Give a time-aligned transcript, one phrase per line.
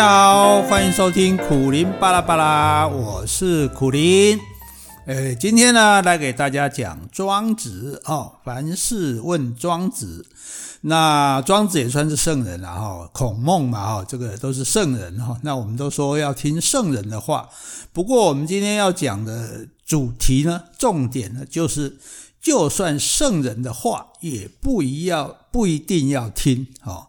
[0.00, 4.40] 家好，欢迎收听苦苓巴拉巴拉，我是苦苓。
[5.04, 8.36] 呃，今天呢，来给大家讲庄子哦。
[8.42, 10.24] 凡事问庄子，
[10.80, 13.10] 那庄子也算是圣人了哈。
[13.12, 15.38] 孔孟嘛哈，这个都是圣人哈。
[15.42, 17.50] 那我们都说要听圣人的话。
[17.92, 21.98] 不过我们今天要讲的主题呢，重点呢，就是
[22.40, 27.08] 就算圣人的话，也不一要不一定要听哈。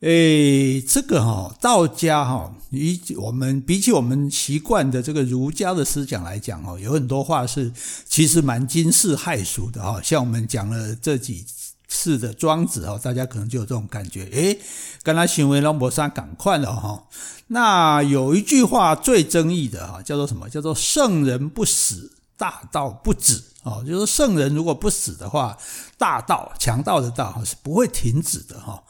[0.00, 7.70] 诶，这个哈，道家哈，比我们比起我们习惯的这个儒家的思想来讲哦，有很多话是
[8.08, 10.00] 其实蛮惊世骇俗的哈。
[10.02, 11.44] 像我们讲了这几
[11.86, 14.58] 次的庄子哈，大家可能就有这种感觉，诶，
[15.02, 17.04] 跟他行为龙博山赶快了哈。
[17.48, 20.48] 那有一句话最争议的哈，叫做什么？
[20.48, 23.84] 叫做圣人不死，大道不止哦。
[23.86, 25.58] 就是圣人如果不死的话，
[25.98, 28.82] 大道强盗的道是不会停止的哈。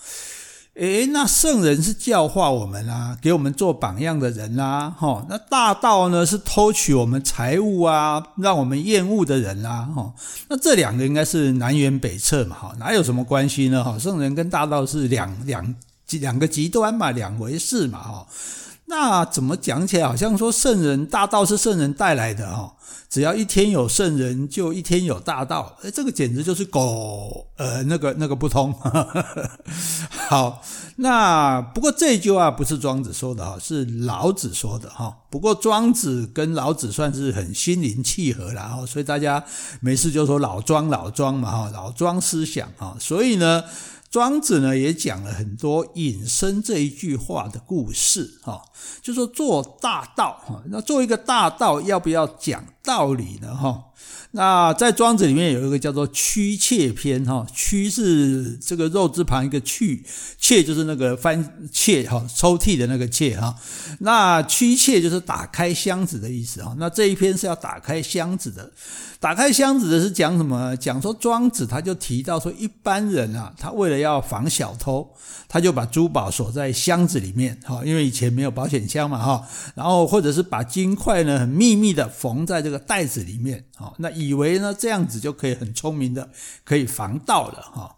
[0.80, 5.26] 诶，那圣人是教化我们啊，给我们做榜样的人啊，哈。
[5.28, 10.14] 那大道呢，是偷取我们财物啊，让我们厌恶的人啊，哈。
[10.48, 13.84] 那这两个应该是南辕北辙嘛，哈，哪有什么关系呢？
[13.84, 15.74] 哈，圣人跟大道是两两
[16.12, 18.26] 两个极端嘛，两回事嘛，哈。
[18.90, 22.74] 那怎么讲起来，好像说圣人大道是圣人带来的哈？
[23.08, 25.76] 只要一天有圣人，就一天有大道。
[25.82, 28.74] 诶，这个简直就是狗呃那个那个不通。
[30.28, 30.60] 好，
[30.96, 35.16] 那不过这句话不是庄子说的哈，是老子说的哈。
[35.30, 39.44] 不过庄子跟老子算是很心灵契合了哈，所以大家
[39.80, 42.96] 没事就说老庄老庄嘛哈，老庄思想哈。
[42.98, 43.62] 所以呢。
[44.10, 48.60] 庄子呢也讲了很多引申这一句话的故事，哈，
[49.00, 53.84] 就说做大道，哈，那做一个大道要不要讲道理呢，哈？
[54.32, 60.04] 那在庄子里面有一个叫做驱窃篇，哈，妻是这个肉字旁一个去，
[60.38, 63.52] 窃就是那个翻窃哈抽屉的那个窃哈，
[63.98, 68.70] 那驱窃就是打开箱子的意思哈，那这一篇是要打开箱子的，
[69.18, 70.76] 打开箱子的是讲什么？
[70.76, 75.12] 讲说庄子他就提到说，一般人啊，他为了要防小偷，
[75.48, 84.19] 他就把珠宝锁在箱子里面哈，因为以前没有保险箱嘛哈，然后或者是把金块呢很秘密的缝在这个袋子里面，好那。
[84.20, 86.28] 以为呢这样子就可以很聪明的
[86.64, 87.96] 可以防盗了哈，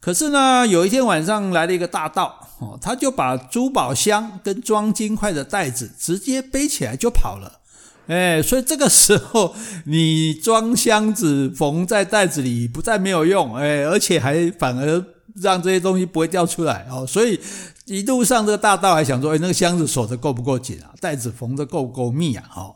[0.00, 7.60] 可是呢有一天晚上来了一个大盗哦，他就把珠宝箱跟装金块的袋子直接背起来就跑了，
[8.08, 9.54] 哎，所以这个时候
[9.86, 15.04] 你装箱子缝在袋子里不但没有用，哎，而且还反而
[15.36, 17.40] 让这些东西不会掉出来哦，所以
[17.86, 22.74] 一路上这个大盗还想说，哎，那个箱子锁得够不够紧啊，袋子缝得够不够密啊，哈。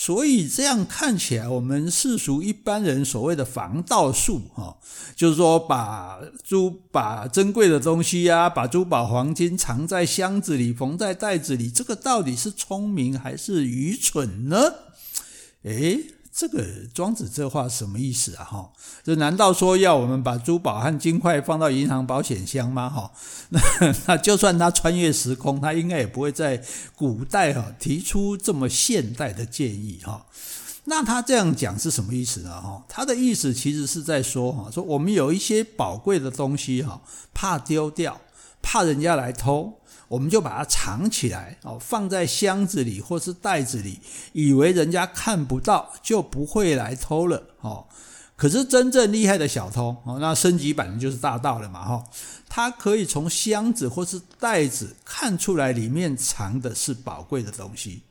[0.00, 4.78] 所以这样看起来，我们世俗一般人所谓的防盗术，哈，
[5.16, 14.72] 就是说把珠、把珍贵的东西呀，把珠宝黄金藏在箱子里，缝在袋子里，这个到底是聪明还是愚蠢呢？
[15.64, 16.04] 诶
[16.38, 18.44] 这个庄子这话什么意思啊？
[18.44, 18.70] 哈，
[19.02, 22.88] 这难道说要我们把珠宝和金块放到银行保险箱吗？
[22.88, 23.10] 哈，
[23.48, 23.60] 那
[24.06, 26.62] 那就算他穿越时空，他应该也不会在
[26.94, 30.26] 古代哈提出这么现代的建议哈。
[30.84, 32.50] 那他这样讲是什么意思呢？
[32.50, 37.02] 哈，他的意思其实是在说哈，说我们有一些宝贵的东西哈，
[37.34, 38.20] 怕丢掉，
[38.62, 39.80] 怕人家来偷。
[40.08, 44.00] 我们就把它藏起来，哦，放在箱子里或是袋子里，
[44.32, 47.86] 以为人家看不到，就不会来偷了，哦。
[48.36, 52.04] 可是真正厉害的小偷，哦，那升级版的就是大盗了嘛，哈，
[52.48, 58.02] 他可以从箱子或是袋子看出来里面藏的是宝贵的东西，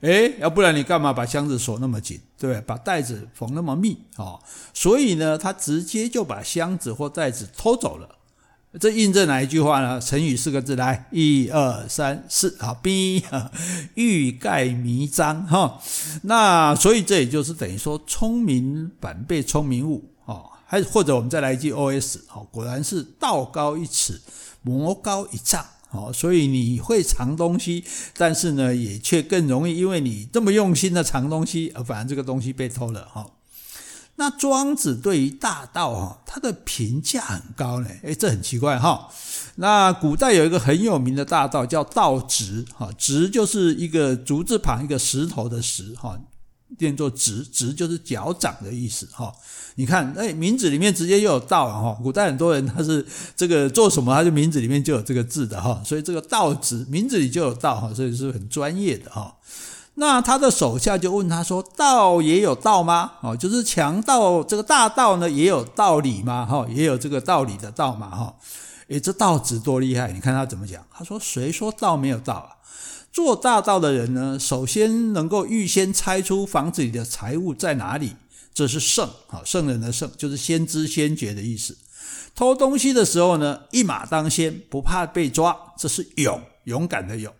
[0.00, 2.60] 诶，要不然你干嘛把箱子锁那么紧，对不对？
[2.62, 4.42] 把袋子缝那么密，哦，
[4.74, 8.15] 所以呢，他直接就把箱子或袋子偷走了。
[8.78, 9.98] 这印证哪一句话呢？
[10.00, 13.22] 成语四个字，来，一二三四，好，B，
[13.94, 15.80] 欲盖弥彰，哈。
[16.22, 24.20] 那所以这也就是等于说，聪明反被聪明误，哦，还或者我们再来一句 OS，哦，果然是道高一尺，
[24.60, 27.82] 魔高一丈，哦，所以你会藏东西，
[28.16, 33.26] 但是呢，也却更容易，因为你这么用心的藏东西，而反而这个东西被偷了，哈。
[34.18, 39.08] 那庄子对于大道哈，他的评价很高呢，诶，这很奇怪哈。
[39.56, 46.18] 那古代有一个很有名的大道叫道直哈，直就是一个竹字旁一个石头的石哈，
[46.78, 49.32] 念作直，直就是脚掌的意思哈。
[49.74, 52.00] 你看，诶，名字里面直接又有道哈。
[52.02, 53.04] 古代很多人他是
[53.36, 59.36] 这个做什么，他就名字里面就有这个字的哈，所以这个道直名字里就有道哈，所以是很专业的哈。
[59.98, 63.12] 那他的手下就问他说：“道也有道吗？
[63.22, 66.44] 哦，就是强盗这个大道呢，也有道理吗？
[66.44, 68.10] 哈，也有这个道理的道嘛？
[68.10, 68.36] 哈，
[68.88, 70.12] 诶，这道子多厉害！
[70.12, 70.84] 你看他怎么讲？
[70.92, 72.60] 他说：“谁说道没有道啊？
[73.10, 78.16] 做大道的人呢，首先能够预先猜出房子里的财物在哪里，
[78.52, 81.74] 这是圣啊，圣人的圣就是先知先觉的意思。
[82.34, 87.32] 偷东西的时候呢，一马当先，不怕被抓，这是勇，勇敢的勇。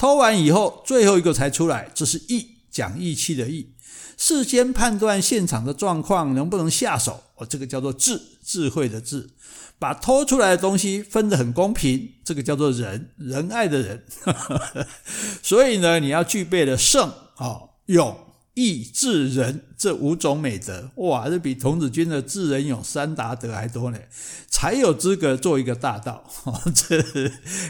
[0.00, 3.74] 偷完以后，最后一个才出来，这是义，讲义气的义。
[4.16, 9.28] 事先判断现场的状况，能不能下手，我，这个叫做智，智慧的智。
[9.78, 14.02] 把偷出来的东西分得很公平，这个叫做仁，仁爱的仁。
[15.42, 18.18] 所以呢，你要具备的圣啊、勇、
[18.60, 23.98] 义、智、仁这五种美德，哇，这比童子军的智、仁、勇三达德还多呢，
[24.48, 26.22] 才有资格做一个大道。
[26.74, 27.02] 这，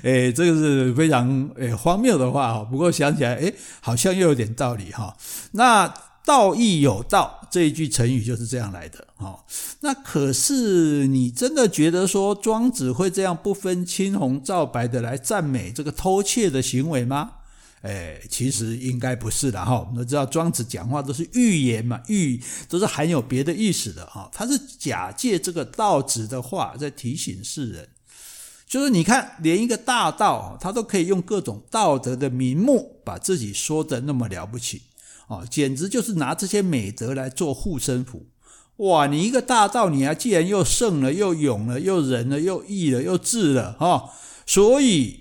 [0.02, 2.66] 诶，这个是非常诶荒谬的话哦。
[2.70, 5.16] 不过想起来，诶，好像又有点道理哈。
[5.52, 5.92] 那。
[6.22, 9.40] 道义有道这一句成语就是这样来的，哦，
[9.80, 17.30] 那可是你真的觉得说庄子会这样不分青红皂白的来赞美这个偷窃的行为吗？
[17.82, 19.80] 哎，其实应该不是的哈。
[19.80, 24.28] 我们都知道庄子讲话都是寓言嘛，寓都是含有别的意思的哈。
[24.32, 27.88] 他是假借这个道子的话在提醒世人，
[28.66, 34.82] 就是你看，连一个大道他都可以用各种道德的名目把自己说得那么了不起。
[35.28, 38.26] 哦，简直就是拿这些美德来做护身符，
[38.78, 39.06] 哇！
[39.06, 44.10] 你一个大道，你还既然又圣了，又勇了，又仁了，又义了，又智了，哈！
[44.44, 45.20] 所以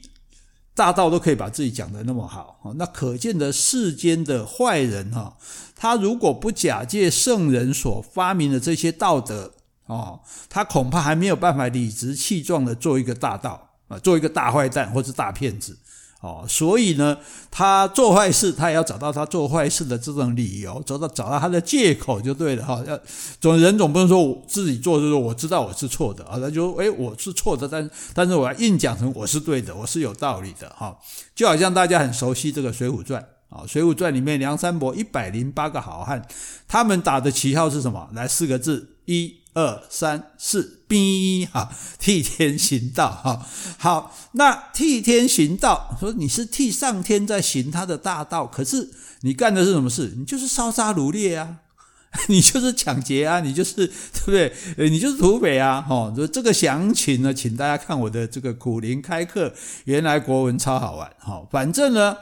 [0.80, 5.36] 大道都可以把自己讲的那么好，那可见的世间的坏人，哈，
[5.76, 9.52] 他如果不假借圣人所发明的这些道德，
[9.88, 15.78] 哦，他恐怕还没有办法理直气壮的做一个大道啊，做一个大坏蛋或者大骗子。
[16.22, 17.18] 哦，所以呢，
[17.50, 22.84] 他做坏事，他也要找到他做坏事的这种理由，找到找到他的借口就对了哈。
[22.86, 23.00] 要
[23.40, 30.98] 总人总不能说我自己做就是我知道我是错的啊，他就诶我是错的，但但是我要硬讲成我是对的，我是有道理的哈。
[31.34, 33.22] 就好像大家很熟悉这个《水浒传》
[33.56, 36.22] 啊，《水浒传》里面梁山伯一百零八个好汉，
[36.68, 38.10] 他们打的旗号是什么？
[38.14, 39.39] 来四个字：一。
[39.54, 43.46] 二三四，逼哈，替天行道哈。
[43.78, 48.90] 好，那替天行道，说你是替上天在行他的大道，可是
[49.22, 50.14] 你干的是什么事？
[50.18, 51.58] 你就是烧杀掳掠啊，
[52.30, 54.90] 你就是抢劫啊，你就是对不对？
[54.90, 55.86] 你就是土匪啊。
[55.90, 59.54] 哦，这个详情呢，请大家看我的这个苦苓开课，
[59.86, 61.12] 原来国文超好玩。
[61.18, 62.16] 好，反正呢。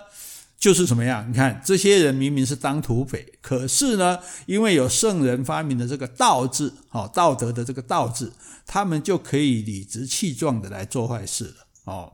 [0.59, 1.29] 就是什么样？
[1.29, 4.17] 你看这些人明明是当土匪，可是呢，
[4.47, 8.33] 因为有圣人发明的这个“道”字，哦，道德的这个“道”字，
[8.65, 11.67] 他们就可以理直气壮的来做坏事了。
[11.83, 12.13] 哦，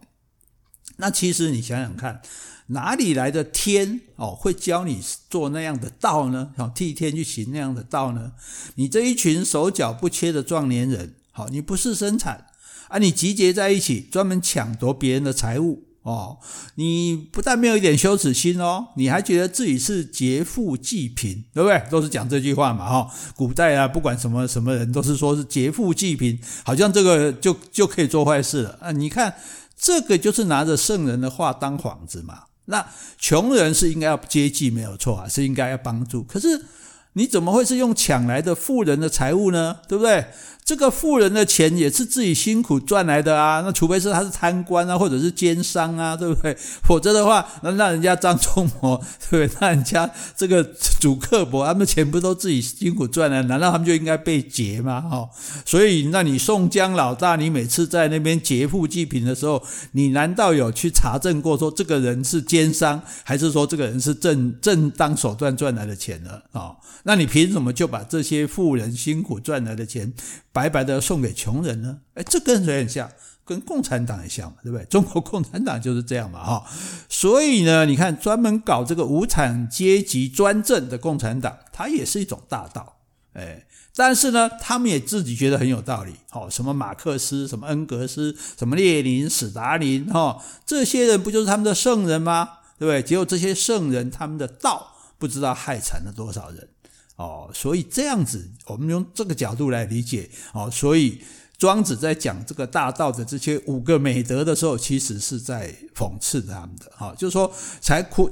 [0.98, 2.22] 那其实你想想看，
[2.68, 6.52] 哪里来的天哦，会教你做那样的道呢？
[6.58, 8.34] 哦，替天去行那样的道呢？
[8.76, 12.48] 你这一群手脚不切的壮年人，好，你不是生产
[12.90, 15.86] 啊，你集结在一起，专门抢夺别人的财物。
[16.04, 16.38] 哦，
[16.76, 21.82] 你不但没有一点羞耻心哦，你还觉得自己是劫富济贫，对不对？
[21.90, 23.12] 都是讲这句话嘛，哈。
[23.36, 28.92] 古代啊，不管什么什么人，都是说是劫富济贫，好像这个就就可以做坏事了啊。
[28.92, 29.34] 你看，
[29.78, 32.44] 这个就是拿着圣人的话当幌子嘛。
[32.66, 32.86] 那
[33.18, 36.24] 穷人是应该要接济，没有错啊，是应该要帮助。
[36.24, 36.66] 可是
[37.14, 39.78] 你怎么会是用抢来的富人的财物呢？
[39.88, 40.26] 对不对？
[40.66, 46.56] 这个富人的钱也是自己辛苦赚来的啊，那除非是他是贪官啊，或者是奸商啊，对不对？
[46.84, 48.96] 否则的话，那让人家张忠谋，
[49.30, 49.58] 对不对？
[49.60, 53.42] 那人家这个祖克伯，他们钱不都自己辛苦赚来？
[53.42, 55.04] 难道他们就应该被劫吗？
[55.12, 55.30] 哦，
[55.66, 66.40] 所以，那你宋江老大，你每次在那边劫富济贫的时候，你难道有去查证过说这个人是奸商，还是说这个人是正正当手段赚来的钱呢？
[66.54, 66.72] 啊，
[67.04, 70.14] 那你凭什么就把这些富人辛苦赚来的钱？
[70.52, 72.00] 白白的送给穷人呢？
[72.16, 73.12] 哎，这跟谁很像？
[73.46, 74.86] 跟共产党也像嘛，对不对？
[74.90, 76.66] 中国共产党就是这样嘛，哈。
[77.10, 83.00] 所以呢，你看专门搞这个无产阶级专政的共产党，它也是一种大道，
[83.34, 83.66] 哎。
[83.96, 92.50] 但是呢，他们也自己觉得很有道理，好，什么马克思，什么恩格斯，什么列宁、史达林，哈，这些人不就是他们的圣人吗？
[92.80, 93.04] 对不对？
[93.04, 96.70] 结果这些圣人，他们的道不知道害惨了多少人。
[97.16, 100.70] 哦，所以这样子，我们用这个角度来理解哦。
[100.72, 101.22] 所以
[101.58, 106.92] 庄子在讲这个大道的这些五个美德的时候，其实是在讽刺他们的。
[106.98, 108.30] 哈，就是说，才苦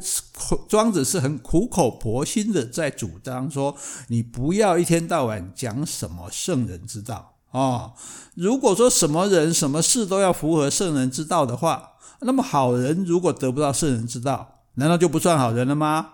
[0.67, 3.75] 庄子是很苦口婆心的在主张说，
[4.07, 7.93] 你不要一天到晚讲什么圣人之道啊。
[8.33, 16.09] 如果说什么人什么事都要符合圣人之道的话，那么好人如果得不到圣人之道，难道就不算好人了吗？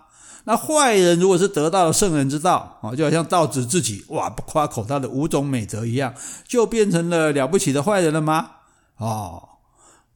[0.48, 6.14] 那坏人如果是得到了圣人之道，就好像道子自己哇不夸口他的五种美德一样，
[6.46, 8.52] 就变成了了不起的坏人了吗？
[8.96, 9.46] 哦，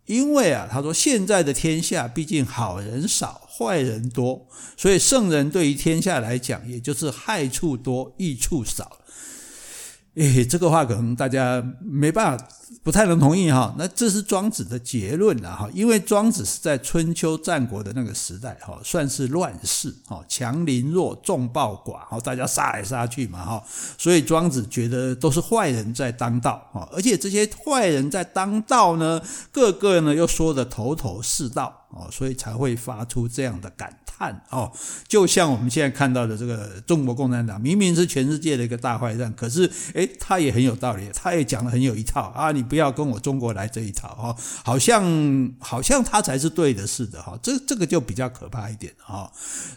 [0.06, 8.90] 因为啊，他说现在的天下毕竟好人少，坏人多，所以圣人对于天下来讲，也就是害处多，益处少。
[10.14, 12.47] 诶，这个话可能大家没办法，
[12.83, 13.75] 不太能同意哈。
[13.78, 23.64] 那这是庄子的结论了哈，因为庄子是在春秋战国的那个时代哈，算是乱世哈，强凌弱，众暴寡哈，大家杀来杀去嘛哈，
[23.97, 29.19] 所以庄子觉得都是坏人在当道哈，而且这些坏人在当道呢，
[29.50, 31.81] 个个呢又说得头头是道。
[31.92, 34.70] 哦，所以才会发出这样的感叹哦，
[35.08, 49.30] 就像我们现在看到的这个中国共产党，明明是全世界的一个大坏蛋，可是诶，他也很有道理，他也讲得很有一套啊，你不要跟我中国来这一套哦，好像好像他才是对的似的哈，这这个就比较可怕一点哈。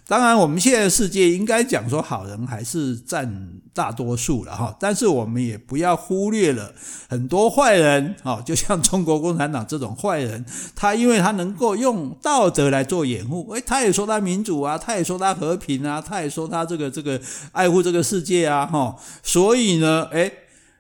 [0.08, 6.74] 当然，我们现在世界应该讲说好人还是占大多数了哈，但是我们也不要忽略了
[7.10, 10.46] 很多坏人啊，就像中国共产党这种坏人，
[10.76, 17.20] 他因为他能够用道德来做掩护，诶，他也说他民主啊，他也说他和平啊，他也说他这个这个
[17.52, 20.32] 爱护这个世界啊，哈，所以呢，诶，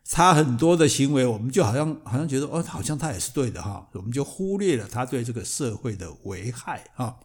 [0.10, 7.18] 他很多的行为，我们就好像好像觉得哦，好像他也是对的哈，我们就忽略了他对这个社会的危害哈。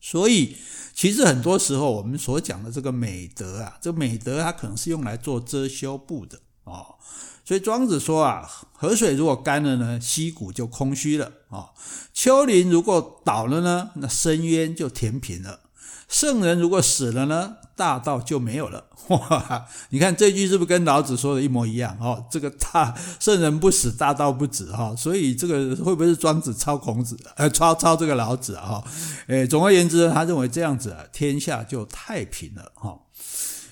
[0.00, 0.56] 所以，
[0.92, 6.96] 其实很多时候我们所讲的这个美德啊，这美德它可能是用来做遮羞布的哦。
[7.44, 11.74] 所以庄子说啊，河水如果干了呢，溪谷就空虚了啊；
[12.12, 15.60] 丘陵如果倒了呢，那深渊就填平了。
[16.08, 18.86] 圣人如果死了呢，大道就没有了。
[19.08, 21.96] 哇，你看这句是不是跟老子说的一模一样？
[22.00, 24.94] 哦，这个大圣人不死，大道不止哈。
[24.96, 27.18] 所以这个会不会是庄子抄孔子？
[27.36, 28.82] 呃，抄抄这个老子啊？
[29.26, 32.98] 诶，总而言之，他认为这样子啊，天下就太平了哈。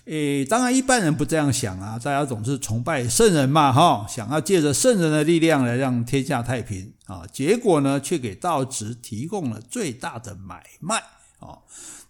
[0.05, 10.97] 诶，当然一般人不这样想啊，大家总是崇拜圣人嘛，哈，想要借着圣人的力量来让天下太平啊，结果呢，却给道直提供了最大的买卖
[11.39, 11.55] 啊。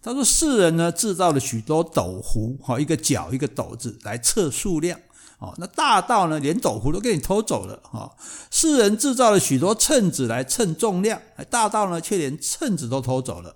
[0.01, 4.99] 他说世人呢制造了许多斗壶，哈，一个角一个斗子来测数量，
[5.37, 8.11] 哦，那大道呢连斗壶都给你偷走了，哈，
[8.49, 11.21] 世人制造了许多秤子来称重量，
[11.51, 13.55] 大道呢却连秤子都偷走了。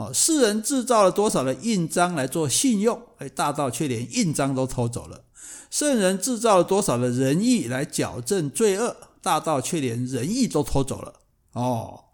[0.00, 2.98] 哦，世人制造了多少的印章来做信用？
[3.18, 5.24] 哎，大道却连印章都偷走了。
[5.70, 8.96] 圣人制造了多少的仁义来矫正罪恶？
[9.20, 11.12] 大道却连仁义都偷走了。
[11.52, 12.04] 哦，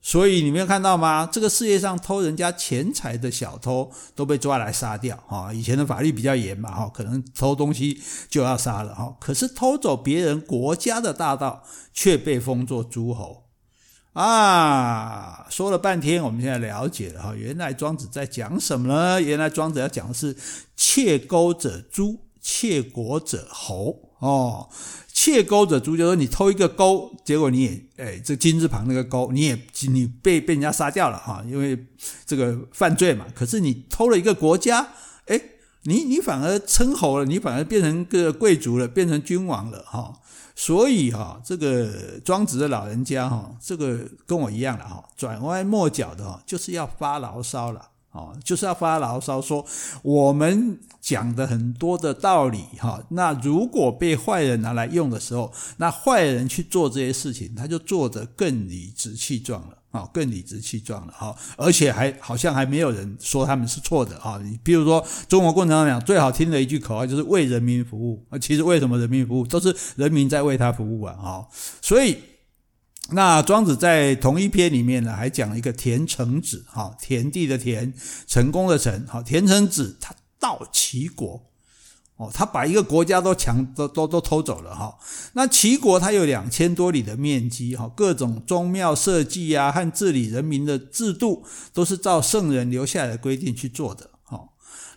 [0.00, 1.28] 所以你没有看到吗？
[1.30, 5.16] 这个世界上偷人家钱财的小偷都被抓来杀掉。
[5.26, 8.00] 哈，以前的法律比较严嘛，哈，可能偷东西
[8.30, 8.94] 就要杀了。
[8.94, 13.43] 哈，可是偷走别人国家的大道却被封作诸侯。
[14.14, 19.20] 啊，说了半天，我们现在了解了哈，原来庄子在讲什么呢？
[19.20, 20.36] 原来庄子要讲的是
[20.76, 24.12] 窃钩者诛，窃国者侯。
[24.20, 24.70] 哦，
[25.12, 31.86] 窃钩者诛，就是说你偷一个钩，结果你也，哎，这金字旁那个钩，你也你被被人家杀掉了哈，因为
[32.24, 33.26] 这个犯罪嘛。
[33.34, 34.88] 可是你偷了一个国家，
[35.26, 35.38] 哎，
[35.82, 40.20] 你你反而称侯了，你反而变成个贵族了，变成君王了哈。
[40.54, 49.66] 所以哈，这个庄子的老人家哈，这个跟我一样了哈，转弯抹角的哈，就是要发牢骚了哦，就是要发牢骚说
[50.02, 59.78] 我们讲的很多的道理哈，那如果被坏人拿来用的时候，那坏人去做这些事情，他就做得更理直气壮了。
[59.94, 64.40] 啊，更理直气壮了哈，而且还好像还没有人说他们是错的哈。
[64.42, 71.14] 你比如说，中国共产党讲最好听的一句口号就是“为人民服务”，啊，其实为什么人民服务，都是人民在为他服务啊。
[71.14, 71.48] 哈，
[71.80, 72.18] 所以
[73.10, 77.94] 那庄子在同一篇里面呢，还讲了一个田成子，哈，田地的田，
[78.26, 81.40] 成功的成，好，田成子他到齐国。
[82.16, 84.96] 哦，他把一个国家都抢都都都偷走了哈。
[85.32, 94.50] 那齐国它有两千多里的面积哈，各种宗庙设计啊和治理人民的制度都是照圣人留下来的规定去做的哈。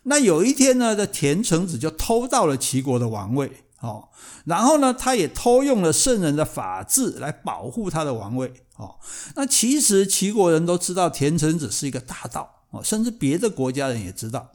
[0.03, 4.09] 那有一天呢，这田成子就偷到了齐国的王位哦，
[4.45, 8.95] 然后呢，他也偷用了圣人的法治来保护他的王位哦。
[9.35, 14.51] 那其实齐国人都知道田成子是一个大盗哦，甚至别的国家人也知道。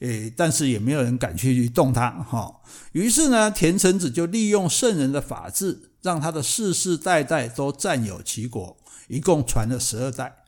[0.00, 2.60] 诶，但是也没有人敢去动他哈。
[2.92, 8.76] 于是呢，田成子就利用圣人的法治，让他的世世代代都占有齐国，
[9.08, 10.44] 一共传了十二代。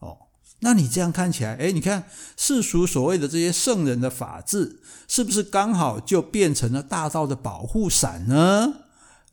[0.00, 0.16] 哦，
[0.60, 2.04] 那你这样看起来，诶，你看
[2.36, 8.83] 世俗所谓的这些圣人的法治，是不是刚好就变成了大道的保护伞呢？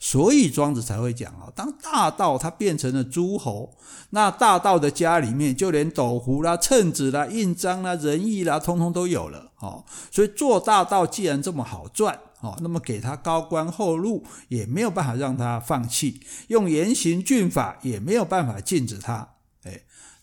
[0.03, 3.77] 所以庄子才会讲啊，当大道它变成了诸侯，
[4.09, 9.51] 那大道的家里面就连斗壶啦、秤子啦、印章啦、仁义啦，通通都有了。
[9.59, 19.29] 哦，所以做大道既然这么好赚，哦，那么给他高官厚禄也没有办法让他放弃，用严刑峻法也没有办法禁止他。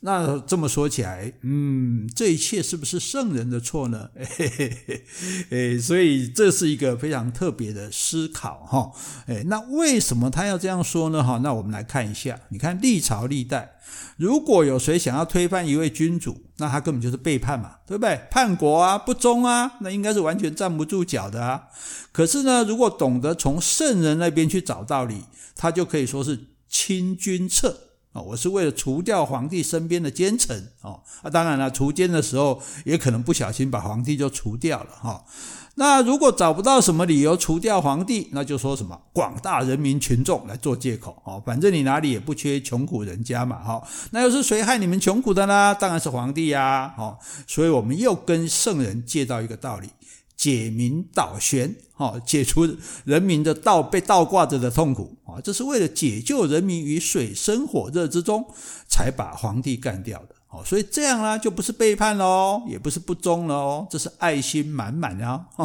[0.00, 4.11] 那这么说起来，嗯，这一切是不是圣人的错呢？
[4.14, 5.05] 嘿嘿嘿，
[5.50, 8.93] 哎，所以这是一个非常特别的思考哈。
[9.26, 11.25] 哎，那为什么他要这样说呢？
[11.25, 13.75] 哈，那我们来看一下，你看历朝历代。
[14.17, 18.21] 如果有谁想要推翻一位君主，那他根本就是背叛嘛，对不对？
[18.31, 21.64] 叛国啊，不忠啊，那应该是完全站不住脚的啊。
[22.12, 25.25] 可是呢，如果懂得从圣人那边去找道理，
[25.57, 26.38] 他就可以说是
[26.69, 27.88] 亲君侧
[28.23, 31.01] 我是为了除掉皇帝身边的奸臣哦。
[31.23, 35.25] 啊，当然了，除奸的时候也可能不小心把皇帝就除掉了哈。
[35.75, 45.73] 那如果找不到什么理由除掉皇帝，那就说什么广大人民群众来做借口哦，反正你哪里也不缺穷苦人家嘛，哈，那又是谁害你们穷苦的呢？
[45.79, 49.89] 当然是皇帝呀，哦，所以我们又跟圣人借到一个道理，
[50.38, 52.66] 解民倒悬，哦，解除
[53.04, 58.47] 人民的倒被倒挂着的痛苦啊，这是为了解救人民于水深火热之中，
[58.88, 60.37] 才把皇帝干掉的。
[60.50, 65.47] 哦，所以这样呢，就不是背叛喽，也不是不忠了哦，这是爱心满满啊。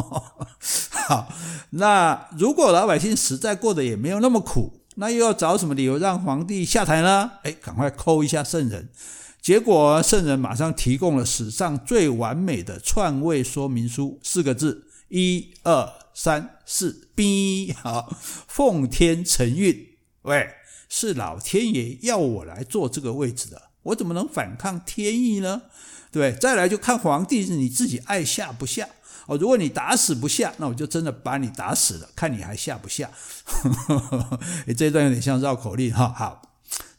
[1.08, 1.28] 好，
[1.70, 7.30] 那如果老百姓实在过得也没有那么苦，那又要找什么理由让皇帝下台呢？
[7.44, 8.90] 哎，赶快抠一下圣人。
[9.44, 17.74] 结果圣人马上提供了史上最完美的篡位说明书，四个字：一二三四，哔。
[17.76, 18.16] 好，
[18.48, 20.48] 奉天承运，喂，
[20.88, 23.60] 是老天爷要我来坐这个位置的。
[23.82, 25.60] 我怎么能反抗天意呢？
[26.10, 28.88] 对，再来就看皇帝是你自己爱下不下
[29.26, 29.36] 哦。
[29.36, 33.10] 如果你打死不下，那我就真的把你打死了，看你还下不下。
[34.64, 36.08] 你， 这段有点像绕口令哈。
[36.08, 36.53] 好，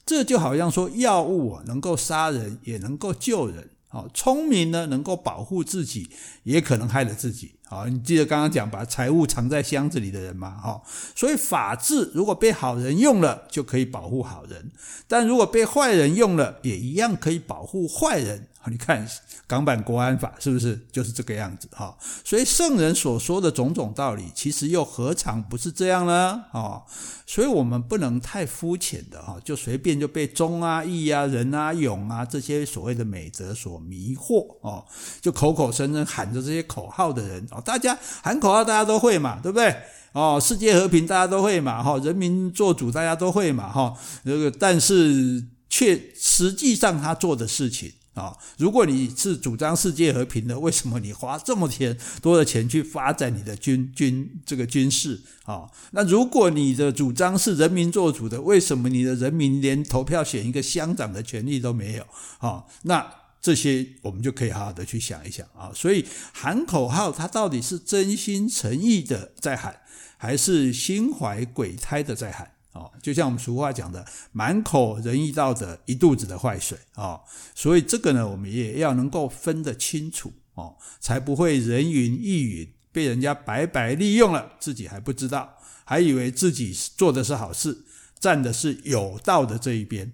[0.05, 3.69] 这就好像说药物能够杀人，也能够救人。
[3.89, 6.09] 啊，聪明呢，能够保护自己，
[6.43, 7.55] 也可能害了自己。
[7.67, 10.51] 好，你记得刚刚讲把财物藏在箱子里的人吗？
[10.61, 10.81] 哈，
[11.15, 14.61] 所以法治如果被好人用了，就可以保护好人；
[15.07, 18.47] 但如果被坏人用了，也一样可以保护坏人。
[18.67, 19.07] 你看
[19.45, 21.67] 港版国安法是不是就是这个样子？
[21.71, 26.43] 哈，所以圣人所说的种种道理，其实又何尝不是这样呢？
[26.51, 26.81] 啊，
[27.27, 34.83] 所以我们不能太肤浅的哈，就随便就被忠啊、义啊、仁啊、勇啊这些所谓的美德所迷惑哦，
[35.21, 39.75] 就口口声声喊着这些口号的人大家喊口号大家都会嘛，对不对？
[40.13, 47.91] 哦，世界和平大家都会嘛，哈，人民做主大家都会嘛，哈，这个但是却实际上他做的事情。
[48.15, 55.69] 啊，如果你是主张世界和平的，为什么你花这么钱多的钱去发展你的军军这个军事啊？
[55.91, 62.05] 那如果你的主张是人民做主的，为什么你的人民连投票选一个乡长的权利都没有？
[62.37, 63.05] 啊，那
[63.45, 65.69] 这些我们就可以好好的去想一想啊。
[65.71, 66.03] 所以
[66.33, 69.81] 喊口号，他到底是真心诚意的在喊，
[70.17, 72.53] 还是心怀鬼胎的在喊？
[72.71, 77.19] 哦，就像我们俗话讲的，满口仁义道德，一肚子的坏水啊！
[77.53, 87.85] 所以这个呢，我们也要能够分得清楚哦，才不会人云亦云，被人家白白利用了，自己还不知道，还以为自己做的是好事，
[88.19, 90.11] 站的是有道的这一边。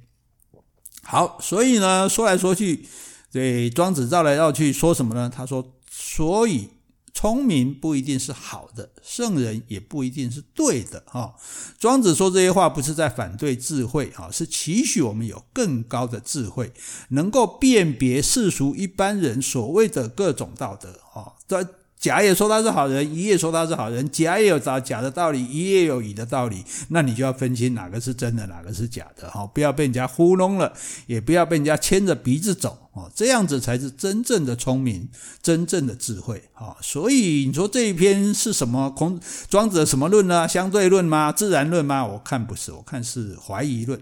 [1.02, 2.86] 好，所以呢，说来说去，
[3.32, 5.32] 所以庄子绕来绕去说什么呢？
[5.34, 6.70] 他说，所以。
[7.14, 11.36] 聪明不一定是好的，圣人也不一定是对的哈。
[11.78, 16.72] 庄子说这些话不是在反对智慧啊，是期许我们有更高的智慧，
[17.10, 21.34] 能够辨别世俗一般人所谓的各种道德啊。
[21.46, 21.68] 在
[22.02, 30.74] 甲也说他是好人，乙也说他是好人，甲也有找甲的道理，乙也有乙的道理，那你就要分清哪个是真的，哪个是假的，哈，不要被人家糊弄了，
[31.06, 35.08] 也不要被人家牵着鼻子走，哦，这样子才是真正的聪明，
[35.44, 36.76] 真正的智慧，哈。
[36.82, 40.48] 所以你说这一篇是什么孔庄子的什么论呢？
[40.48, 41.32] 相对论吗？
[41.32, 42.04] 自然论吗？
[42.04, 44.02] 我看不是，我看是怀疑论，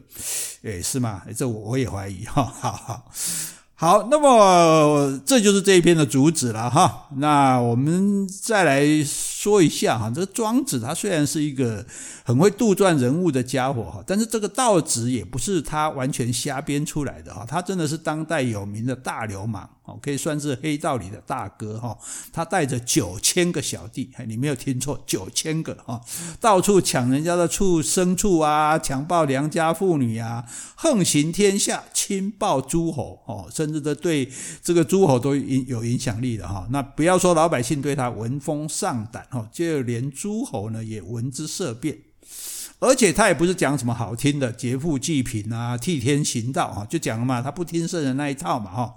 [0.62, 1.24] 诶，是吗？
[1.28, 3.12] 诶，这我我也怀疑，哈，好好。
[3.82, 7.08] 好，那么这就是这一篇的主旨了哈。
[7.15, 11.86] 那我们再来说一下哈，这个庄子他虽然是一个
[12.26, 19.70] 很会杜撰人物的家伙哈，但是这个道子也不是他完全瞎编出来的哈，他真的是当代有名的大流氓。
[20.02, 21.97] 可以算是黑道里的大哥哈，
[22.32, 26.02] 他带着九千个小弟，你没有听错，九千个哈，
[26.39, 34.30] 到处抢人家的畜牲畜啊，强暴良家妇女啊，横行天下，亲暴诸侯哦，甚至都对
[34.62, 36.67] 这个诸侯都有影响力的哈。
[36.71, 41.97] 那不要说老百姓对他闻风丧胆哈，就连诸侯呢也闻之色变，
[42.80, 48.95] 而且他也不是讲什么好听的劫富济贫啊，替天行道啊，就讲了嘛，他不听圣人那一套嘛哈。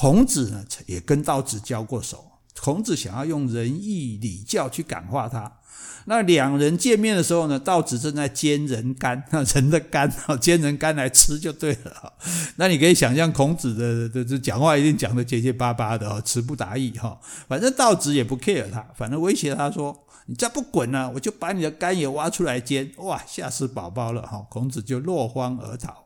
[0.00, 2.24] 孔子呢，也跟道子交过手。
[2.60, 5.58] 孔子想要用仁义礼教去感化他，
[6.04, 12.12] 那两人见面的时候呢，道子正在煎人肝， 人的肝啊，煎人肝来吃就对了。
[12.54, 17.18] 那你可以想象孔子的的这讲话一定讲得结结巴巴的，词不达意哈。
[17.48, 24.46] 反正道子也不 care 他，反正威胁他说：“你再不滚呢，我就把你的肝也挖出来煎。”哇，吓死宝宝了哈！
[24.48, 26.04] 孔子就落荒而逃。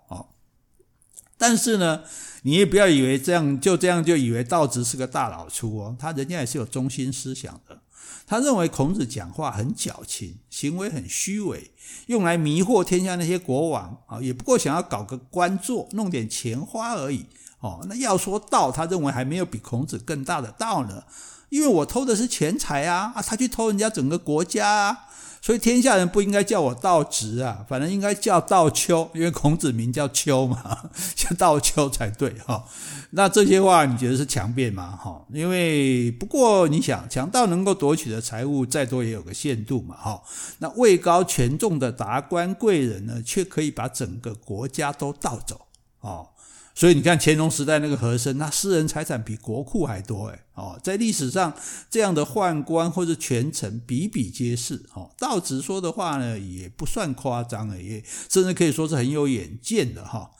[1.43, 2.03] 但是呢，
[2.43, 7.81] 你也不要以为这样就这样就以为道直是个大老粗哦，他人家也是有中心思想的。
[8.25, 11.73] 他认为孔子讲话很矫情，行为很虚伪，
[12.07, 17.27] 用来迷惑天下那些国王啊，也不过想要搞个官做，弄点钱花而已。
[17.59, 21.03] 哦，那要说道，他认为还没有比孔子更大的道呢，
[21.49, 24.99] 因为我偷的是钱财啊，啊，他去偷人家整个国家啊。
[25.43, 32.65] 所以天下人不应该叫我道直啊，反正应该叫道丘，因为孔子名叫丘嘛， 叫道丘才对哈。
[33.11, 34.97] 那这些话你觉得是强辩吗？
[34.97, 40.23] 哈，因为不过你想，强盗能够夺取的财物再多也有个限度嘛，哈。
[40.61, 45.67] 那位高权重的达官贵人呢，却可以把整个国家都盗走，
[46.01, 46.29] 哦。
[46.75, 51.53] 所以你看乾隆时代那个和珅，那私人财产比国库还多诶哦，在历史上
[51.91, 55.11] 这样的宦官或者权臣比比皆是哦。
[55.19, 60.31] 道子说的话呢，也不算夸张诶，也甚至可以说是很有远见的哈。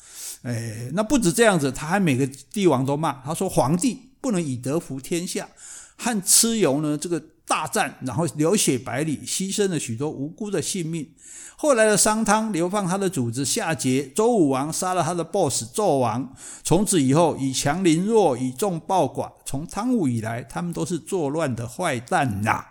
[0.42, 5.49] 诶，那不止这样子，他还每个帝王都骂，他说皇帝不能以德服天下，
[5.97, 11.09] 和蚩尤呢这个大战，然后流血百里，牺牲了许多无辜的性命。
[11.57, 16.35] 后来的商汤流放他的主子夏桀，周武王杀了他的 boss 纣王。
[16.64, 19.31] 从此以后，以强凌弱，以众暴寡。
[19.44, 22.64] 从汤武以来，他们都是作乱的坏蛋呐。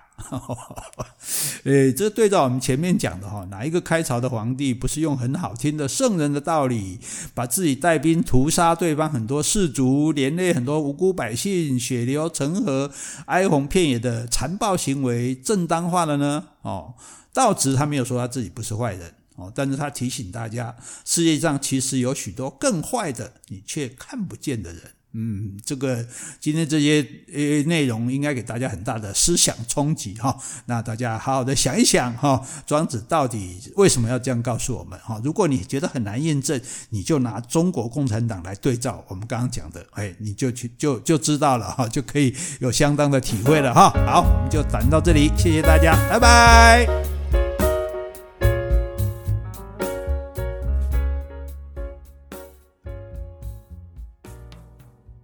[1.64, 7.00] 诶， 这对照我们前面讲的哈，哪一个开朝的皇帝不是用很好听的圣人的道理，
[7.34, 12.92] 把自己带兵屠杀对方很多士卒，连累很多无辜百姓，血流成河，
[13.26, 16.46] 哀鸿遍野的残暴行为正当化了呢？
[16.62, 16.96] 哦。
[17.34, 24.82] 道子他没有说他自己不是坏人哦，但是他提醒大家，世界上其实有许多更坏的，你却看不见的人。
[25.14, 26.06] 嗯，这个
[26.40, 30.38] 今天这些呃内容应该给大家很大的思想冲击哈。
[30.66, 35.20] 那大家好好的想一想哈，庄子到底为什么要这样告诉我们哈？
[35.24, 43.90] 如果你觉得很难验证，你就拿中国共产党来对照我们刚刚讲的，哎，你就去就就知道了哈，就可以有相当的体会了哈。
[44.06, 47.21] 好，我们就谈到这里，谢谢大家，拜拜。